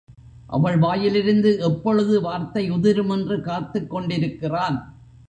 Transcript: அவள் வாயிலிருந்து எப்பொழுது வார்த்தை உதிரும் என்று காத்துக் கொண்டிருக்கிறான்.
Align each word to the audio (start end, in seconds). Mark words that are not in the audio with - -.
அவள் 0.47 0.77
வாயிலிருந்து 0.77 1.59
எப்பொழுது 1.59 2.21
வார்த்தை 2.21 2.69
உதிரும் 2.69 3.09
என்று 3.09 3.41
காத்துக் 3.41 3.89
கொண்டிருக்கிறான். 3.89 4.79